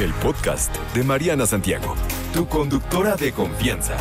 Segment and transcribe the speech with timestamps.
[0.00, 1.94] El podcast de Mariana Santiago,
[2.32, 3.96] tu conductora de confianza.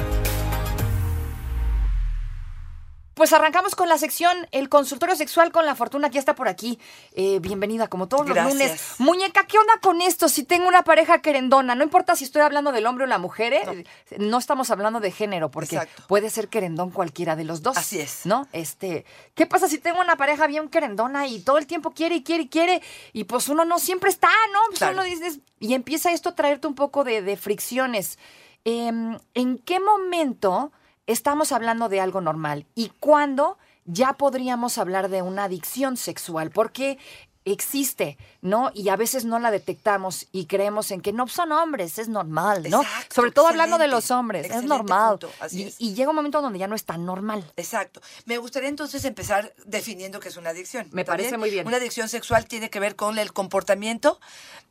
[3.13, 6.47] Pues arrancamos con la sección El consultorio sexual con la fortuna que ya está por
[6.47, 6.79] aquí.
[7.13, 8.95] Eh, bienvenida, como todos los lunes.
[8.97, 10.27] Muñeca, ¿qué onda con esto?
[10.29, 13.53] Si tengo una pareja querendona, no importa si estoy hablando del hombre o la mujer,
[13.53, 13.85] ¿eh?
[14.17, 16.03] no, estamos hablando de género, porque Exacto.
[16.07, 17.77] puede ser querendón cualquiera de los dos.
[17.77, 18.25] Así es.
[18.25, 18.47] ¿No?
[18.51, 19.05] Este,
[19.35, 22.43] ¿qué pasa si tengo una pareja bien querendona y todo el tiempo quiere y quiere
[22.43, 22.81] y quiere?
[23.13, 24.59] Y pues uno no siempre está, ¿no?
[24.67, 24.93] Pues Claro.
[24.93, 28.17] uno dices, y empieza esto a traerte un poco de, de fricciones.
[28.65, 30.71] Em, ¿En qué momento
[31.07, 32.65] estamos hablando de algo normal?
[32.75, 36.51] ¿Y cuándo ya podríamos hablar de una adicción sexual?
[36.51, 36.97] Porque
[37.45, 38.71] existe, ¿no?
[38.73, 42.63] Y a veces no la detectamos y creemos en que no son hombres, es normal,
[42.69, 42.81] ¿no?
[42.81, 45.19] Exacto, Sobre todo hablando de los hombres, es normal.
[45.51, 45.75] y, es.
[45.77, 47.43] y llega un momento donde ya no es tan normal.
[47.57, 48.01] Exacto.
[48.25, 50.87] Me gustaría entonces empezar definiendo qué es una adicción.
[50.91, 51.67] Me ¿Está parece muy bien.
[51.67, 54.21] Una adicción sexual tiene que ver con el comportamiento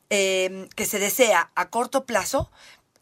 [0.09, 2.51] eh, que se desea a corto plazo,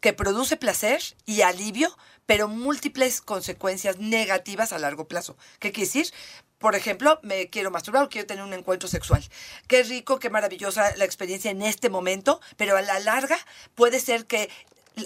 [0.01, 5.37] que produce placer y alivio, pero múltiples consecuencias negativas a largo plazo.
[5.59, 6.13] ¿Qué quiere decir?
[6.61, 9.23] Por ejemplo, me quiero masturbar o quiero tener un encuentro sexual.
[9.67, 13.37] Qué rico, qué maravillosa la experiencia en este momento, pero a la larga
[13.73, 14.47] puede ser que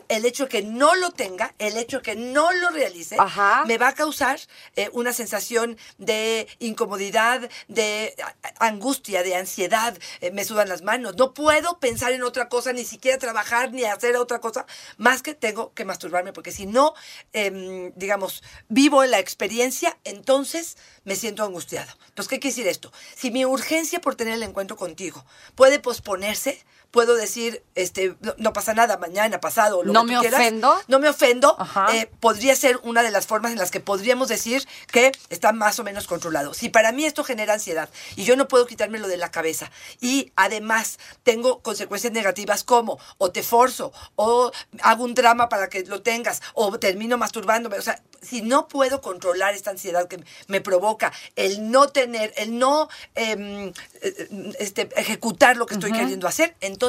[0.08, 3.64] el hecho de que no lo tenga, el hecho de que no lo realice, Ajá.
[3.68, 4.40] me va a causar
[4.76, 8.16] eh, una sensación de incomodidad, de
[8.60, 11.16] angustia, de ansiedad, eh, me sudan las manos.
[11.18, 14.66] No puedo pensar en otra cosa, ni siquiera trabajar, ni hacer otra cosa,
[14.98, 16.94] más que tengo que masturbarme, porque si no,
[17.34, 21.92] em, digamos, vivo la experiencia, entonces me siento angustiado.
[22.08, 22.92] Entonces, ¿qué quiere decir esto?
[23.16, 28.54] Si mi urgencia por tener el encuentro contigo puede posponerse, puedo decir, este, no, no
[28.54, 30.82] pasa nada, mañana, pasado, lo No que tú me quieras, ofendo.
[30.88, 31.58] no me ofendo,
[31.92, 35.78] eh, podría ser una de las formas en las que podríamos decir que está más
[35.78, 36.54] o menos controlado.
[36.54, 39.70] Si para mí esto genera ansiedad y yo no puedo quitármelo de la cabeza
[40.00, 45.84] y además tengo consecuencias negativas como o te forzo o hago un drama para que
[45.84, 50.62] lo tengas o termino masturbándome, o sea, si no puedo controlar esta ansiedad que me
[50.62, 56.56] provoca el no tener, el no em, eh, este, ejecutar lo que estoy queriendo hacer,
[56.62, 56.85] entonces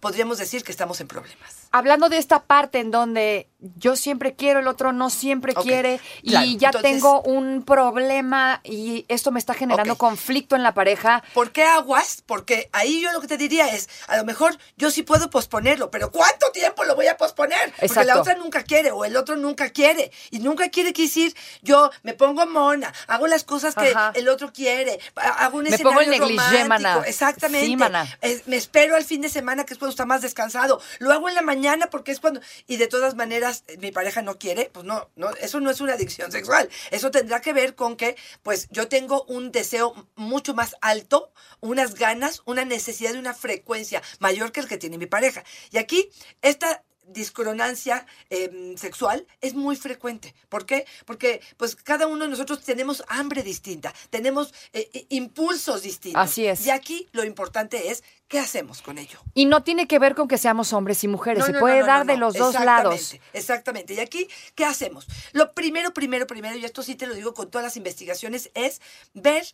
[0.00, 1.59] podríamos decir que estamos en problemas.
[1.72, 6.00] Hablando de esta parte en donde yo siempre quiero, el otro no siempre Ok, quiere,
[6.26, 9.98] claro, y ya entonces- tengo un problema y esto me está generando Ok.
[10.00, 11.22] conflicto en la pareja.
[11.34, 12.22] ¿Por qué aguas?
[12.26, 15.90] Porque ahí yo lo que te diría es, a lo mejor yo sí puedo posponerlo,
[15.90, 17.70] pero ¿cuánto tiempo lo voy a posponer?
[17.72, 18.06] Porque Exacto.
[18.14, 20.10] la otra nunca quiere o el otro nunca quiere.
[20.30, 24.12] Y nunca quiere que decir, yo me pongo mona, hago las cosas que Ajá.
[24.14, 26.68] el otro quiere, ha- hago un Me pongo escenario el negligé, romántico.
[26.98, 27.02] maná.
[27.06, 27.66] Exactamente.
[27.66, 28.18] Sí, maná.
[28.22, 30.80] Es- me espero al fin de semana, que es cuando está más descansado.
[30.98, 31.59] Lo hago en la mañana
[31.90, 32.40] porque es cuando...
[32.66, 35.80] Y de todas maneras, eh, mi pareja no quiere, pues no, no, eso no es
[35.80, 36.68] una adicción sexual.
[36.90, 41.94] Eso tendrá que ver con que, pues, yo tengo un deseo mucho más alto, unas
[41.94, 45.44] ganas, una necesidad de una frecuencia mayor que el que tiene mi pareja.
[45.70, 46.10] Y aquí,
[46.42, 50.34] esta discronancia eh, sexual es muy frecuente.
[50.48, 50.86] ¿Por qué?
[51.04, 56.22] Porque pues cada uno de nosotros tenemos hambre distinta, tenemos eh, impulsos distintos.
[56.22, 56.66] Así es.
[56.66, 59.18] Y aquí lo importante es qué hacemos con ello.
[59.34, 61.80] Y no tiene que ver con que seamos hombres y mujeres, No, se no, puede
[61.80, 63.16] no, dar de los dos lados.
[63.32, 63.94] Exactamente.
[63.94, 65.06] Y aquí, ¿qué hacemos?
[65.32, 68.80] Lo primero, primero, primero, y esto sí te lo digo con todas las investigaciones, es
[69.14, 69.44] ver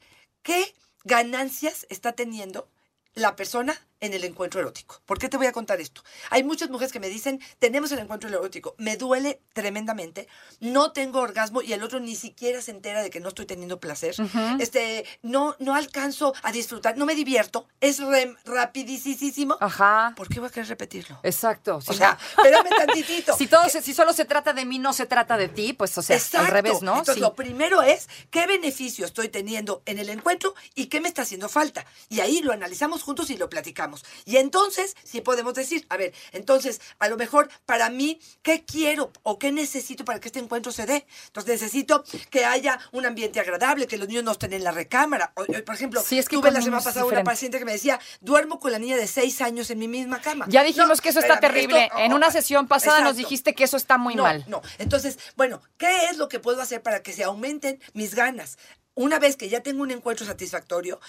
[0.42, 0.74] qué
[1.04, 2.68] ganancias está teniendo
[3.14, 5.00] la persona en el encuentro erótico.
[5.06, 6.02] ¿Por qué te voy a contar esto?
[6.30, 10.28] Hay muchas mujeres que me dicen, tenemos el encuentro erótico, me duele tremendamente,
[10.60, 13.78] no tengo orgasmo y el otro ni siquiera se entera de que no estoy teniendo
[13.80, 14.14] placer,
[14.60, 18.00] este, no, no alcanzo a disfrutar, no me divierto, es
[18.44, 19.56] rapidísimo.
[19.60, 20.12] Ajá.
[20.16, 21.18] ¿Por qué voy a querer repetirlo?
[21.22, 21.76] Exacto.
[21.76, 22.42] O sea, no.
[22.44, 23.36] espérame tantitito.
[23.38, 25.96] si, todo se- si solo se trata de mí, no se trata de ti, pues,
[25.98, 26.46] o sea, Exacto.
[26.46, 26.92] al revés, ¿no?
[26.92, 27.20] Entonces, Sí.
[27.20, 31.48] lo primero es qué beneficio estoy teniendo en el encuentro y qué me está haciendo
[31.48, 31.86] falta.
[32.08, 33.95] Y ahí lo analizamos juntos y lo platicamos.
[34.24, 39.12] Y entonces, sí podemos decir, a ver, entonces, a lo mejor para mí, ¿qué quiero
[39.22, 41.06] o qué necesito para que este encuentro se dé?
[41.26, 45.32] Entonces, necesito que haya un ambiente agradable, que los niños no estén en la recámara.
[45.36, 47.72] O- o, por ejemplo, Sí, es que tuve la semana pasada una paciente que me
[47.72, 50.46] decía, duermo con la niña de seis años en mi misma cama.
[50.48, 51.84] Ya dijimos No, que eso está espérame, terrible.
[51.84, 54.44] esto- en una oh, sesión pasada nos dijiste que eso está muy no, mal.
[54.48, 58.58] No, entonces, bueno, ¿qué es lo que puedo hacer para que se aumenten mis ganas?
[58.94, 61.00] Una vez que ya tengo un encuentro satisfactorio,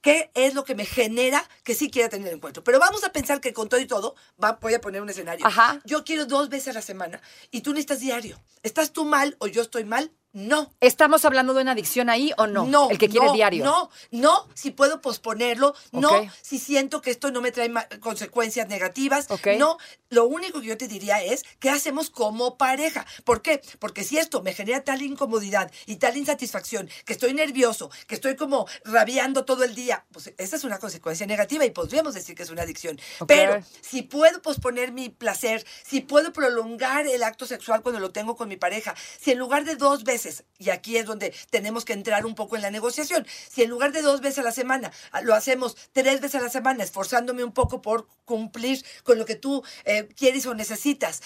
[0.00, 2.62] qué es lo que me genera que sí quiera tener encuentro.
[2.64, 5.46] Pero vamos a pensar que con todo y todo, va- voy a poner un escenario.
[5.46, 5.80] Ajá.
[5.84, 8.40] Yo quiero dos veces a la semana y tú necesitas diario.
[8.62, 10.12] ¿Estás tú mal o yo estoy mal?
[10.38, 10.72] No.
[10.80, 12.64] ¿Estamos hablando de una adicción ahí o no?
[12.64, 13.64] No, El que quiere no, diario.
[13.64, 16.10] No, no, si puedo posponerlo, no,
[16.42, 19.26] si siento que esto no me trae consecuencias negativas,
[19.58, 19.78] no.
[20.10, 23.04] Lo único que yo te diría es, ¿qué hacemos como pareja?
[23.24, 23.60] ¿Por qué?
[23.80, 28.36] Porque si esto me genera tal incomodidad y tal insatisfacción, que estoy nervioso, que estoy
[28.36, 32.44] como rabiando todo el día, pues esa es una consecuencia negativa y podríamos decir que
[32.44, 32.98] es una adicción.
[33.26, 38.36] Pero si puedo posponer mi placer, si puedo prolongar el acto sexual cuando lo tengo
[38.36, 40.27] con mi pareja, si en lugar de dos veces,
[40.58, 43.92] y aquí es donde tenemos que entrar un poco en la negociación, si en lugar
[43.92, 47.44] de dos veces a la semana ah, lo hacemos tres veces a la semana, esforzándome
[47.44, 51.22] un poco por cumplir con lo que tú eh, quieres o necesitas,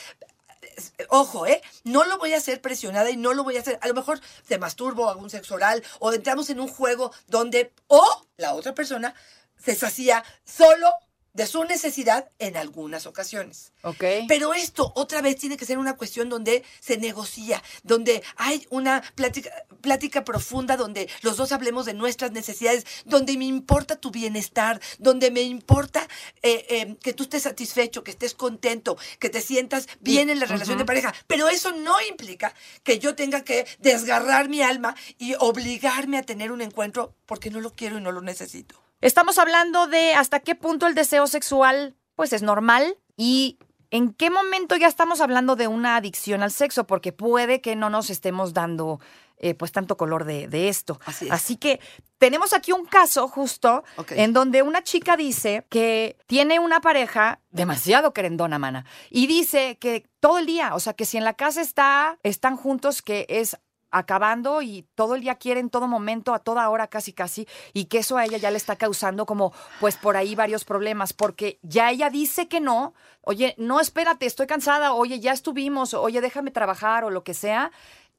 [0.76, 1.60] es- Ojo, ¿eh?
[1.84, 3.78] No lo voy a hacer presionada y no lo voy a hacer.
[3.82, 7.72] A lo mejor te masturbo, hago un sexo oral o entramos en un juego donde
[7.88, 9.14] o la otra persona
[9.58, 10.88] se sacía solo
[11.34, 13.72] de su necesidad en algunas ocasiones.
[13.82, 14.04] Ok.
[14.28, 19.02] Pero esto otra vez tiene que ser una cuestión donde se negocia, donde hay una
[19.14, 19.50] plática,
[19.80, 25.30] plática profunda, donde los dos hablemos de nuestras necesidades, donde me importa tu bienestar, donde
[25.30, 26.06] me importa
[26.42, 30.46] eh, eh, que tú estés satisfecho, que estés contento, que te sientas bien en la
[30.46, 31.14] relación de pareja.
[31.26, 36.52] Pero eso no implica que yo tenga que desgarrar mi alma y obligarme a tener
[36.52, 38.82] un encuentro porque no lo quiero y no lo necesito.
[39.02, 43.58] Estamos hablando de hasta qué punto el deseo sexual pues es normal y
[43.90, 47.90] en qué momento ya estamos hablando de una adicción al sexo, porque puede que no
[47.90, 49.00] nos estemos dando
[49.38, 51.00] eh, pues tanto color de, de esto.
[51.04, 51.58] Así es.
[51.58, 51.80] que
[52.18, 58.14] tenemos aquí un caso justo en donde una chica dice que tiene una pareja demasiado
[58.14, 61.60] querendona, mana, y dice que todo el día, o sea, que si en la casa
[61.60, 63.58] está, están juntos, que es
[63.92, 67.84] acabando y todo el día quiere en todo momento, a toda hora casi casi, y
[67.84, 71.60] que eso a ella ya le está causando como pues por ahí varios problemas, porque
[71.62, 76.50] ya ella dice que no, oye, no espérate, estoy cansada, oye, ya estuvimos, oye, déjame
[76.50, 77.70] trabajar o lo que sea.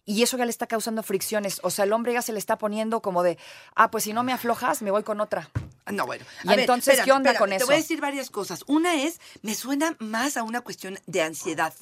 [0.05, 1.61] Y eso ya le está causando fricciones.
[1.63, 3.37] O sea, el hombre ya se le está poniendo como de,
[3.73, 5.49] ah, pues si no me aflojas, me voy con otra.
[5.91, 6.25] No, bueno.
[6.43, 7.65] Y entonces, ¿qué onda con Te eso?
[7.65, 8.63] voy a decir varias cosas.
[8.67, 11.73] Una es, me suena más a una cuestión de ansiedad.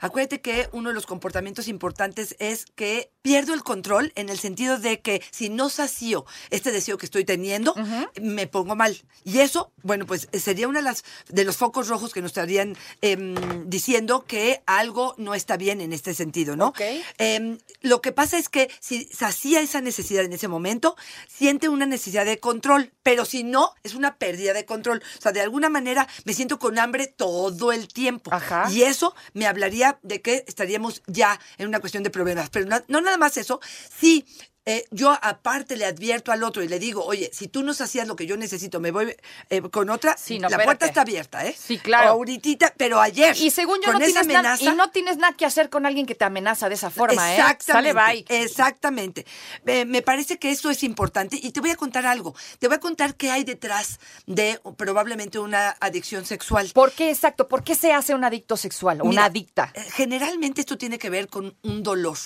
[0.00, 4.78] Acuérdate que uno de los comportamientos importantes es que pierdo el control en el sentido
[4.78, 7.74] de que si no sacío este deseo que estoy teniendo,
[8.20, 9.00] me pongo mal.
[9.22, 12.76] Y eso, bueno, pues sería uno de, las, de los focos rojos que nos estarían
[13.02, 16.72] em, diciendo que algo no está bien en este sentido, ¿no?
[17.18, 20.96] Em, lo que pasa es que si sacía esa necesidad en ese momento,
[21.28, 25.02] siente una necesidad de control, pero si no, es una pérdida de control.
[25.18, 28.32] O sea, de alguna manera me siento con hambre todo el tiempo.
[28.32, 28.70] Ajá.
[28.70, 32.50] Y eso me hablaría de que estaríamos ya en una cuestión de problemas.
[32.50, 33.60] Pero no, no nada más eso,
[33.96, 34.26] sí.
[34.66, 38.06] Eh, yo aparte le advierto al otro y le digo, oye, si tú no hacías
[38.08, 39.14] lo que yo necesito, me voy
[39.50, 41.54] eh, con otra, Sí, no, la puerta está abierta, ¿eh?
[41.58, 42.10] Sí, claro.
[42.10, 43.36] Ahorita, pero ayer.
[43.36, 45.84] Y según yo, con no esa tienes, amenaza, y no tienes nada que hacer con
[45.84, 47.36] alguien que te amenaza de esa forma, ¿eh?
[47.36, 47.92] Exactamente.
[47.92, 48.42] Sale, bye.
[48.42, 49.26] Exactamente.
[49.66, 52.34] Eh, me parece que eso es importante y te voy a contar algo.
[52.58, 56.70] Te voy a contar qué hay detrás de probablemente una adicción sexual.
[56.72, 57.48] ¿Por qué, exacto?
[57.48, 59.02] ¿Por qué se hace un adicto sexual?
[59.02, 59.72] Una Mira, adicta.
[59.92, 62.16] Generalmente esto tiene que ver con un dolor,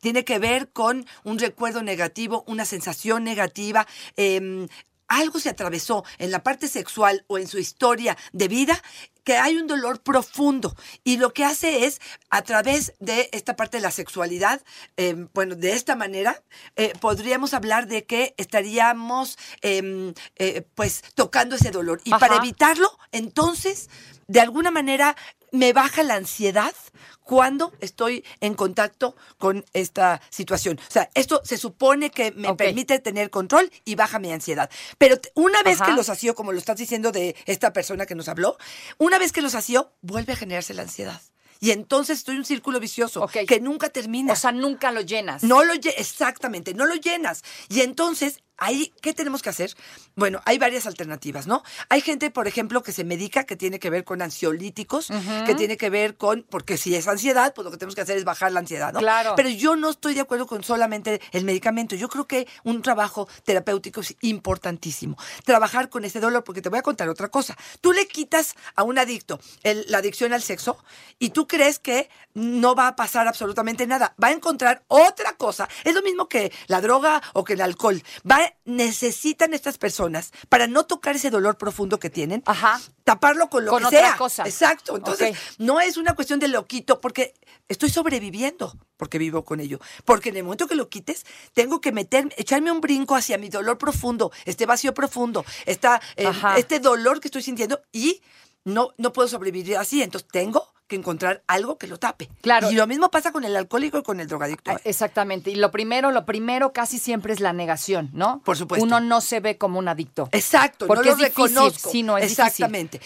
[0.00, 3.86] tiene que ver con un recuerdo negativo, una sensación negativa.
[4.16, 4.68] em,
[5.08, 8.82] algo se atravesó en la parte sexual o en su historia de vida
[9.24, 12.00] que hay un dolor profundo y lo que hace es
[12.30, 14.62] a través de esta parte de la sexualidad,
[14.96, 16.42] em, bueno, de esta manera
[16.76, 22.88] eh, podríamos hablar de que estaríamos em, eh, pues tocando ese dolor y para evitarlo,
[23.10, 23.90] entonces
[24.28, 25.16] de alguna manera
[25.52, 26.74] me baja la ansiedad
[27.22, 30.78] cuando estoy en contacto con esta situación.
[30.78, 34.70] O sea, esto se supone que me permite tener control y baja mi ansiedad.
[34.98, 35.90] Pero una vez Ajá.
[35.90, 38.56] que lo sació, como lo estás diciendo de esta persona que nos habló,
[38.98, 41.20] una vez que lo sació, vuelve a generarse la ansiedad.
[41.58, 44.34] Y entonces estoy en un círculo vicioso que nunca termina.
[44.34, 45.42] O sea, nunca lo llenas.
[45.42, 47.42] No lo exactamente, no lo llenas.
[47.68, 49.74] Y entonces, ahí, ¿qué tenemos que hacer?
[50.14, 51.62] Bueno, hay varias alternativas, ¿no?
[51.88, 55.08] Hay gente, por ejemplo, que se medica, que tiene que ver con ansiolíticos,
[55.46, 58.16] que tiene que ver con, porque si es ansiedad, pues lo que tenemos que hacer
[58.16, 59.00] es bajar la ansiedad, ¿no?
[59.00, 59.34] Claro.
[59.36, 61.94] Pero yo no estoy de acuerdo con solamente el medicamento.
[61.96, 65.16] Yo creo que un trabajo terapéutico es importantísimo.
[65.44, 67.56] Trabajar con ese dolor, porque te voy a contar otra cosa.
[67.80, 70.78] Tú le quitas a un adicto el- la adicción al sexo
[71.18, 74.14] y tú crees que no va a pasar absolutamente nada.
[74.22, 75.68] Va a encontrar otra cosa.
[75.84, 78.02] Es lo mismo que la droga o que el alcohol.
[78.30, 82.42] Va ¿Qué necesitan estas personas para no tocar ese dolor profundo que tienen?
[82.46, 82.80] Ajá.
[83.04, 84.16] Taparlo con lo Con que otra sea.
[84.16, 84.44] cosa.
[84.44, 84.96] Exacto.
[84.96, 87.34] Entonces, no es una cuestión de lo quito, porque
[87.68, 89.78] estoy sobreviviendo, porque vivo con ello.
[90.04, 91.24] Porque en el momento que lo quites,
[91.54, 96.30] tengo que meter, echarme un brinco hacia mi dolor profundo, este vacío profundo, esta, eh,
[96.56, 98.20] este dolor que estoy sintiendo y
[98.64, 100.02] no, no puedo sobrevivir así.
[100.02, 102.28] Entonces, tengo que encontrar algo que lo tape.
[102.40, 102.70] Claro.
[102.70, 104.70] Y lo mismo pasa con el alcohólico y con el drogadicto.
[104.70, 104.82] Ah, ¿eh?
[104.84, 105.50] Exactamente.
[105.50, 108.40] Y lo primero, lo primero casi siempre es la negación, ¿no?
[108.44, 108.84] Por supuesto.
[108.84, 110.28] Uno no se ve como un adicto.
[110.32, 111.90] Exacto, Porque no es difícil, reconozco.
[111.90, 112.44] sí, no, es difícil.
[112.44, 113.00] Exactamente.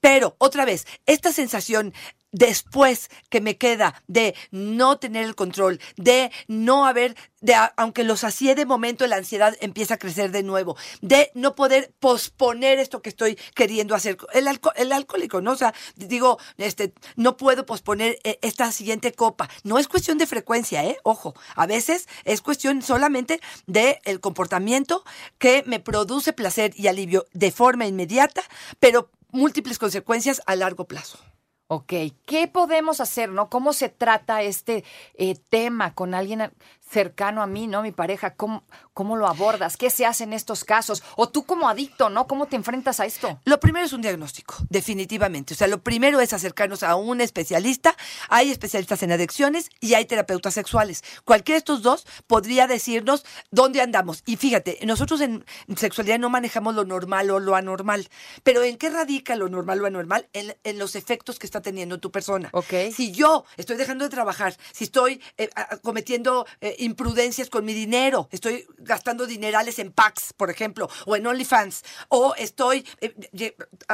[0.00, 1.92] Pero, otra vez, esta sensación
[2.32, 8.16] después que me queda de no tener el control, de no haber, de aunque lo
[8.16, 13.02] sacié de momento, la ansiedad empieza a crecer de nuevo, de no poder posponer esto
[13.02, 14.16] que estoy queriendo hacer.
[14.32, 15.50] El, alco- el alcohólico, ¿no?
[15.52, 19.50] O sea, digo, este, no puedo posponer eh, esta siguiente copa.
[19.64, 20.98] No es cuestión de frecuencia, ¿eh?
[21.02, 25.02] Ojo, a veces es cuestión solamente del el comportamiento
[25.38, 28.42] que me produce placer y alivio de forma inmediata,
[28.78, 31.18] pero múltiples consecuencias a largo plazo.
[31.72, 31.92] Ok,
[32.26, 33.48] ¿qué podemos hacer, no?
[33.48, 34.82] ¿Cómo se trata este
[35.14, 36.52] eh, tema con alguien
[36.90, 37.82] cercano a mí, no?
[37.82, 39.76] Mi pareja, ¿cómo, ¿cómo lo abordas?
[39.76, 41.02] ¿Qué se hace en estos casos?
[41.16, 42.26] O tú como adicto, ¿no?
[42.26, 43.40] ¿Cómo te enfrentas a esto?
[43.44, 45.54] Lo primero es un diagnóstico, definitivamente.
[45.54, 47.96] O sea, lo primero es acercarnos a un especialista.
[48.28, 51.04] Hay especialistas en adicciones y hay terapeutas sexuales.
[51.24, 54.22] Cualquiera de estos dos podría decirnos dónde andamos.
[54.26, 55.44] Y fíjate, nosotros en
[55.76, 58.08] sexualidad no manejamos lo normal o lo anormal.
[58.42, 60.28] Pero ¿en qué radica lo normal o anormal?
[60.32, 62.48] En, en los efectos que está teniendo tu persona.
[62.52, 62.74] Ok.
[62.92, 65.50] Si yo estoy dejando de trabajar, si estoy eh,
[65.82, 71.26] cometiendo eh, imprudencias con mi dinero, estoy gastando dinerales en packs, por ejemplo, o en
[71.26, 73.14] OnlyFans, o estoy eh,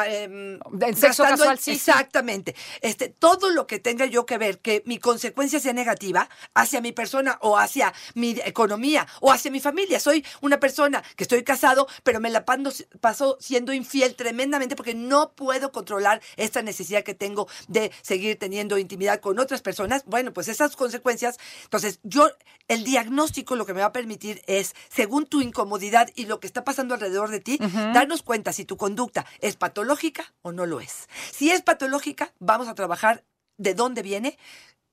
[0.07, 1.73] em, En sexo gastando casual, sí.
[1.73, 2.55] Exactamente.
[2.81, 6.93] Este, todo lo que tenga yo que ver que mi consecuencia sea negativa hacia mi
[6.93, 10.01] persona o hacia mi economía o hacia mi familia.
[10.01, 15.33] Soy una persona que estoy casado, pero me la paso siendo infiel tremendamente porque no
[15.33, 20.05] puedo controlar esta necesidad que tengo de seguir teniendo intimidad con otras personas.
[20.07, 21.39] Bueno, pues esas consecuencias.
[21.65, 22.31] Entonces, yo,
[22.77, 26.47] el diagnóstico lo que me va a permitir es, según tu incomodidad y lo que
[26.47, 30.81] está pasando alrededor de ti, darnos cuenta si tu conducta es patológica o no lo
[30.81, 31.09] es.
[31.33, 33.25] Si es patológica, vamos a trabajar
[33.57, 34.39] de dónde viene.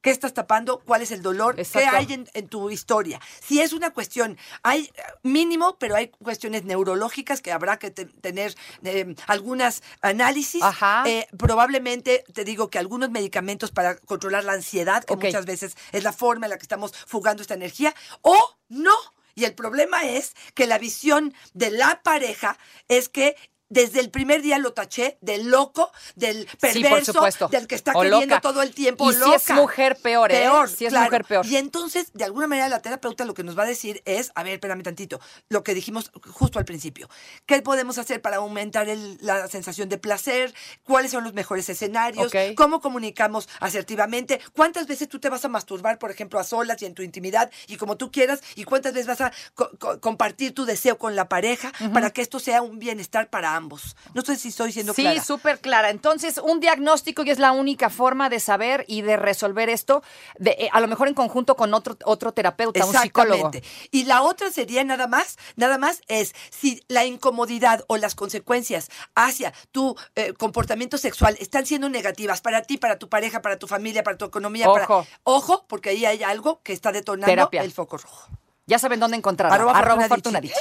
[0.04, 0.82] ¿Qué estás tapando?
[0.86, 1.56] ¿Cuál es el dolor?
[1.58, 1.90] Exacto.
[1.90, 3.20] ¿Qué hay en, en tu historia?
[3.42, 4.92] Si es una cuestión, hay
[5.24, 10.62] mínimo, pero hay cuestiones neurológicas que habrá que te- tener eh, algunas análisis.
[10.62, 11.04] Ajá.
[11.08, 16.04] Eh, probablemente te digo que algunos medicamentos para controlar la ansiedad, que muchas veces es
[16.04, 18.94] la forma en la que estamos fugando esta energía, o no.
[19.36, 22.58] Y el problema es que la visión de la pareja
[22.88, 23.36] es que
[23.70, 27.12] desde el primer día lo taché del loco, del perverso,
[27.50, 29.10] del que está queriendo todo el tiempo.
[29.10, 30.42] Y si es mujer, peor, ¿eh?
[30.42, 31.06] Peor, Si es claro.
[31.06, 31.46] mujer, peor.
[31.46, 34.44] Y entonces, de alguna manera, la terapeuta lo que nos va a decir es, a
[34.44, 37.10] ver, espérame tantito, lo que dijimos justo al principio.
[37.46, 40.54] ¿Qué podemos hacer para aumentar el- la sensación de placer?
[40.84, 42.28] ¿Cuáles son los mejores escenarios?
[42.56, 44.40] ¿Cómo comunicamos asertivamente?
[44.56, 47.50] ¿Cuántas veces tú te vas a masturbar, por ejemplo, a solas y en tu intimidad
[47.68, 48.42] y como tú quieras?
[48.56, 52.22] ¿Y cuántas veces vas a co- co- compartir tu deseo con la pareja para que
[52.22, 53.96] esto sea un bienestar para ambos?
[54.14, 55.24] No sé si estoy siendo Sí, clara.
[55.24, 55.90] súper clara.
[55.90, 60.04] Entonces, un diagnóstico y es la única forma de saber y de resolver esto,
[60.40, 63.52] de, eh, a lo mejor en conjunto con otro, otro terapeuta, un psicólogo.
[63.92, 68.90] Y la otra sería nada más, nada más es si la incomodidad o las consecuencias
[69.16, 73.68] hacia tu eh, comportamiento sexual están siendo negativas para ti, para tu pareja, para tu
[73.68, 74.66] familia, para tu economía.
[74.66, 75.08] para- Ojo.
[75.24, 77.62] ojo, porque ahí hay algo que está detonando Terapia.
[77.64, 78.28] el foco rojo.
[78.66, 79.56] Ya saben dónde encontrarla.
[79.56, 80.08] Arroba Arroba.
[80.08, 80.56] Fortunadichi.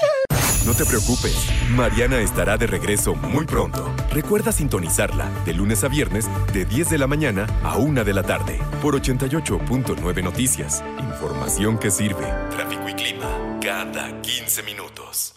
[0.64, 3.92] No te preocupes, Mariana estará de regreso muy pronto.
[4.12, 8.22] Recuerda sintonizarla de lunes a viernes de 10 de la mañana a 1 de la
[8.22, 10.84] tarde por 88.9 Noticias.
[11.00, 12.26] Información que sirve.
[12.50, 15.34] Tráfico y clima cada 15 minutos.